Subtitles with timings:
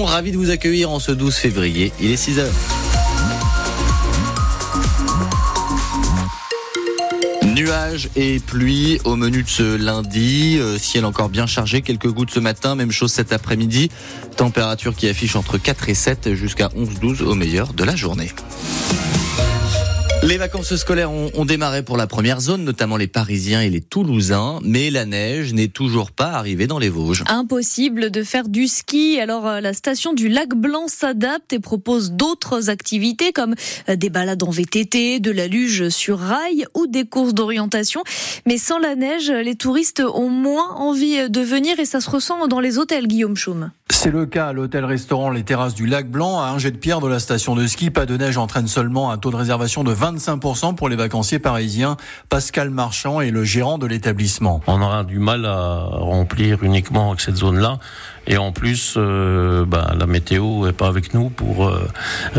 [0.00, 1.92] Ravi de vous accueillir en ce 12 février.
[2.00, 2.52] Il est 6 heures.
[7.44, 10.56] Nuages et pluie au menu de ce lundi.
[10.58, 13.90] Euh, ciel encore bien chargé, quelques gouttes ce matin, même chose cet après-midi.
[14.34, 18.30] Température qui affiche entre 4 et 7 jusqu'à 11-12 au meilleur de la journée.
[20.24, 23.80] Les vacances scolaires ont, ont, démarré pour la première zone, notamment les Parisiens et les
[23.80, 27.24] Toulousains, mais la neige n'est toujours pas arrivée dans les Vosges.
[27.26, 32.12] Impossible de faire du ski, alors euh, la station du Lac Blanc s'adapte et propose
[32.12, 33.56] d'autres activités comme
[33.88, 38.04] euh, des balades en VTT, de la luge sur rail ou des courses d'orientation.
[38.46, 42.46] Mais sans la neige, les touristes ont moins envie de venir et ça se ressent
[42.46, 43.72] dans les hôtels, Guillaume Chaume.
[43.90, 46.40] C'est le cas à l'hôtel-restaurant Les Terrasses du Lac Blanc.
[46.40, 49.12] À un jet de pierre de la station de ski, pas de neige entraîne seulement
[49.12, 51.96] un taux de réservation de 25% pour les vacanciers parisiens.
[52.28, 54.60] Pascal Marchand est le gérant de l'établissement.
[54.66, 57.78] On aura du mal à remplir uniquement avec cette zone-là.
[58.26, 61.88] Et en plus, euh, bah, la météo est pas avec nous pour euh,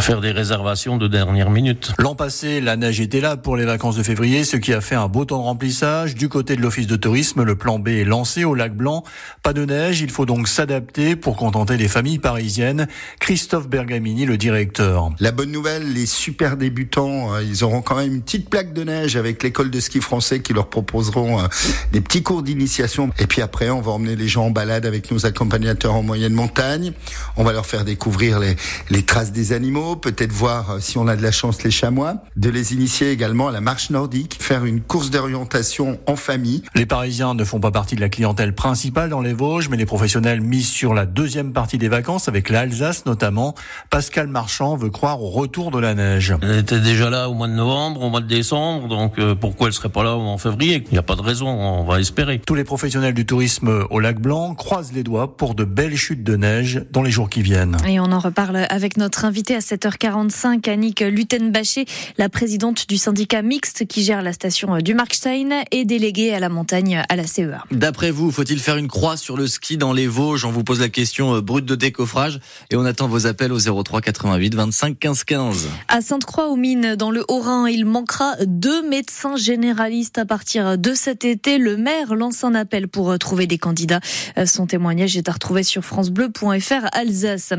[0.00, 1.92] faire des réservations de dernière minute.
[1.98, 4.94] L'an passé, la neige était là pour les vacances de février, ce qui a fait
[4.94, 6.14] un beau temps de remplissage.
[6.14, 9.04] Du côté de l'office de tourisme, le plan B est lancé au lac Blanc.
[9.42, 12.88] Pas de neige, il faut donc s'adapter pour contenter les familles parisiennes.
[13.20, 15.10] Christophe Bergamini, le directeur.
[15.20, 18.82] La bonne nouvelle, les super débutants, euh, ils auront quand même une petite plaque de
[18.82, 21.46] neige avec l'école de ski français qui leur proposeront
[21.92, 23.10] des petits cours d'initiation.
[23.18, 26.32] Et puis après, on va emmener les gens en balade avec nos accompagnateurs en moyenne
[26.32, 26.92] montagne.
[27.36, 28.56] On va leur faire découvrir les,
[28.90, 32.16] les traces des animaux, peut-être voir euh, si on a de la chance les chamois,
[32.36, 36.62] de les initier également à la marche nordique, faire une course d'orientation en famille.
[36.74, 39.86] Les Parisiens ne font pas partie de la clientèle principale dans les Vosges, mais les
[39.86, 43.54] professionnels misent sur la deuxième partie des vacances avec l'Alsace notamment.
[43.90, 46.34] Pascal Marchand veut croire au retour de la neige.
[46.42, 49.68] Elle était déjà là au mois de novembre, au mois de décembre, donc euh, pourquoi
[49.68, 50.84] elle serait pas là en février?
[50.86, 52.40] Il n'y a pas de raison, on va espérer.
[52.46, 56.22] Tous les professionnels du tourisme au lac Blanc croisent les doigts pour de belles chutes
[56.22, 57.78] de neige dans les jours qui viennent.
[57.88, 61.86] Et on en reparle avec notre invité à 7h45, Annick Lutenbaché,
[62.18, 66.50] la présidente du syndicat mixte qui gère la station du Markstein et déléguée à la
[66.50, 67.64] montagne à la CEA.
[67.70, 70.44] D'après vous, faut-il faire une croix sur le ski dans les Vosges?
[70.44, 72.38] On vous pose la question euh, brute de décoffrage
[72.70, 75.68] et on attend vos appels au 03 88 25 15 15.
[75.88, 81.56] À Sainte-Croix-aux-Mines, dans le Haut-Rhin, il manquera deux médecins généralistes à partir de cet été.
[81.56, 84.00] Le maire lance un appel pour trouver des candidats.
[84.44, 87.52] Son témoignage est à retrouver sur francebleu.fr Alsace.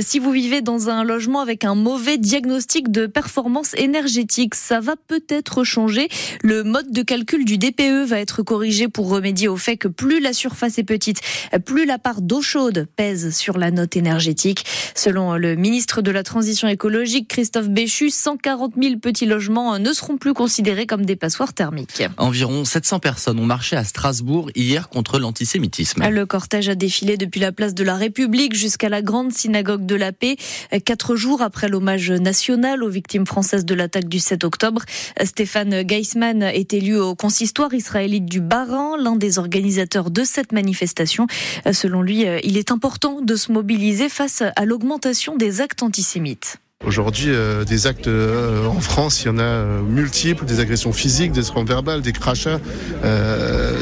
[0.00, 4.94] Si vous vivez dans un logement avec un mauvais diagnostic de performance énergétique, ça va
[5.08, 6.08] peut-être changer.
[6.42, 10.20] Le mode de calcul du DPE va être corrigé pour remédier au fait que plus
[10.20, 11.20] la surface est petite,
[11.64, 14.64] plus la part d'eau chaude pèse sur la note énergétique.
[14.94, 20.16] Selon le ministre de la Transition écologique, Christophe Béchu, 140 000 petits logements ne seront
[20.16, 22.04] plus considérés comme des passoires thermiques.
[22.18, 26.08] Environ 700 personnes ont marché à Strasbourg hier contre l'antisémitisme.
[26.08, 29.94] Le cortège a défilé depuis la place de la République jusqu'à la grande synagogue de
[29.94, 30.36] la paix.
[30.84, 34.82] Quatre jours après l'hommage national aux victimes françaises de l'attaque du 7 octobre,
[35.22, 41.26] Stéphane Geisman est élu au consistoire israélite du Bas-Rhin, l'un des organisateurs de cette manifestation.
[41.72, 46.61] Selon lui, il est important de se mobiliser face à l'augmentation des actes antisémites.
[46.84, 50.92] Aujourd'hui, euh, des actes euh, en France, il y en a euh, multiples, des agressions
[50.92, 52.60] physiques, des trains verbales, des crachats.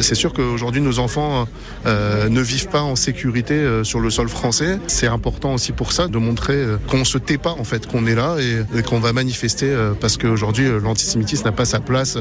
[0.01, 1.47] c'est sûr qu'aujourd'hui, nos enfants
[1.87, 4.79] ne vivent pas en sécurité sur le sol français.
[4.87, 8.15] C'est important aussi pour ça de montrer qu'on se tait pas en fait, qu'on est
[8.15, 12.19] là et, qu'on va manifester parce qu'aujourd'hui, l'antisémitisme n'a pas sa place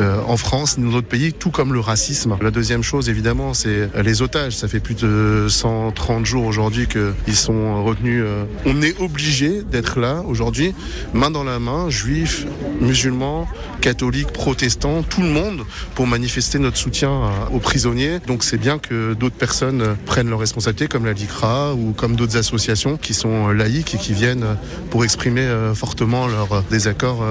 [0.00, 2.36] en France dans d'autres pays, tout comme le racisme.
[2.40, 4.56] La deuxième chose, évidemment, c'est les otages.
[4.56, 8.22] Ça fait plus de 130 jours aujourd'hui qu'ils sont retenus.
[8.66, 10.74] On est obligé d'être là aujourd'hui,
[11.12, 12.46] main dans la main, juifs,
[12.80, 13.48] musulmans,
[13.80, 15.62] catholiques, protestants, tout le monde,
[15.94, 17.10] pour manifester notre soutien
[17.52, 18.18] aux prisonniers.
[18.26, 22.36] Donc c'est bien que d'autres personnes prennent leurs responsabilités, comme la LICRA ou comme d'autres
[22.36, 24.56] associations qui sont laïques et qui viennent
[24.90, 27.24] pour exprimer fortement leur désaccord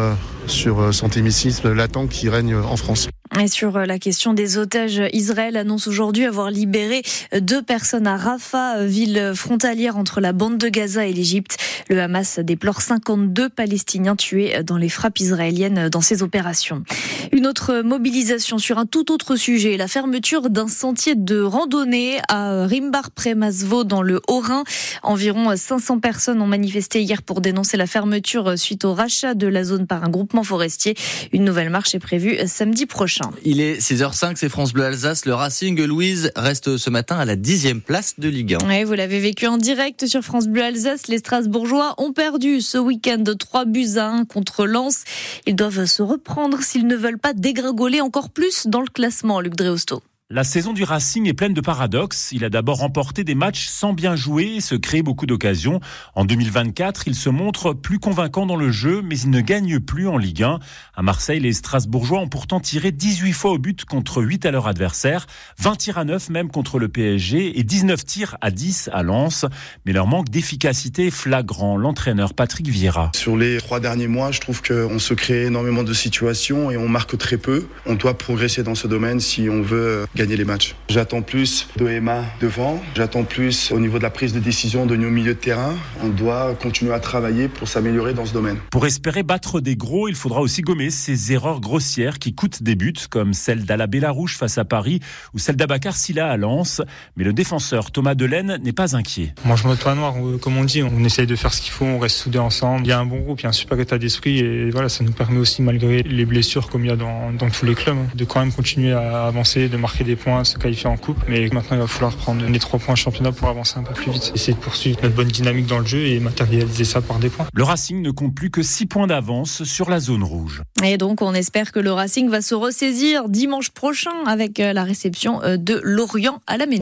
[0.48, 3.08] sur cet antisémitisme latent qui règne en France.
[3.40, 7.02] Et sur la question des otages, Israël annonce aujourd'hui avoir libéré
[7.40, 11.58] deux personnes à Rafah, ville frontalière entre la bande de Gaza et l'Égypte.
[11.88, 16.84] Le Hamas déplore 52 Palestiniens tués dans les frappes israéliennes dans ces opérations.
[17.32, 22.66] Une autre mobilisation sur un tout autre sujet, la fermeture d'un sentier de randonnée à
[22.66, 24.66] Rimbar-Premasvo dans le Haut-Rhin.
[25.04, 29.64] Environ 500 personnes ont manifesté hier pour dénoncer la fermeture suite au rachat de la
[29.64, 30.96] zone par un groupement forestier.
[31.32, 33.21] Une nouvelle marche est prévue samedi prochain.
[33.44, 35.26] Il est 6h05, c'est France Bleu Alsace.
[35.26, 38.68] Le Racing Louise reste ce matin à la dixième place de Ligue 1.
[38.68, 41.08] Oui, vous l'avez vécu en direct sur France Bleu Alsace.
[41.08, 45.04] Les Strasbourgeois ont perdu ce week-end 3 buts à 1 contre Lens.
[45.48, 49.56] Ils doivent se reprendre s'ils ne veulent pas dégringoler encore plus dans le classement, Luc
[49.56, 50.02] Dreosto.
[50.34, 52.30] La saison du Racing est pleine de paradoxes.
[52.32, 55.82] Il a d'abord remporté des matchs sans bien jouer et se créer beaucoup d'occasions.
[56.16, 60.08] En 2024, il se montre plus convaincant dans le jeu, mais il ne gagne plus
[60.08, 60.60] en Ligue 1.
[60.96, 64.70] À Marseille, les Strasbourgeois ont pourtant tiré 18 fois au but contre 8 à leur
[64.70, 65.28] adversaire,
[65.60, 69.46] 20 tirs à 9 même contre le PSG et 19 tirs à 10 à Lens.
[69.86, 71.76] Mais leur manque d'efficacité est flagrant.
[71.76, 73.12] L'entraîneur Patrick Vieira.
[73.18, 76.88] Sur les trois derniers mois, je trouve qu'on se crée énormément de situations et on
[76.88, 77.68] marque très peu.
[77.86, 80.76] On doit progresser dans ce domaine si on veut gagner les matchs.
[80.90, 84.96] J'attends plus de Emma devant, j'attends plus au niveau de la prise de décision de
[84.96, 85.74] nos milieux de terrain.
[86.04, 88.58] On doit continuer à travailler pour s'améliorer dans ce domaine.
[88.70, 92.76] Pour espérer battre des gros, il faudra aussi gommer ces erreurs grossières qui coûtent des
[92.76, 95.00] buts, comme celle d'Ala Rouge face à Paris
[95.34, 96.82] ou celle d'Abacar Silla à Lens.
[97.18, 99.34] Mais le défenseur Thomas Delaine n'est pas inquiet.
[99.44, 101.86] Moi, je me pas noir, comme on dit, on essaye de faire ce qu'il faut,
[101.86, 102.86] on reste soudés ensemble.
[102.86, 104.90] Il y a un bon groupe, il y a un super état d'esprit et voilà,
[104.90, 107.76] ça nous permet aussi, malgré les blessures comme il y a dans, dans tous les
[107.76, 111.18] clubs, de quand même continuer à avancer, de marquer des points, se qualifier en coupe.
[111.28, 114.12] Mais maintenant, il va falloir prendre les trois points championnat pour avancer un peu plus
[114.12, 114.32] vite.
[114.36, 117.48] Essayer de poursuivre notre bonne dynamique dans le jeu et matérialiser ça par des points.
[117.54, 120.64] Le Racing ne compte plus que 6 points d'avance sur la zone rouge.
[120.84, 124.84] Et donc, on espère que le Racing va se ressaisir dimanche prochain avec euh, la
[124.84, 126.80] réception euh, de Lorient à la Méno.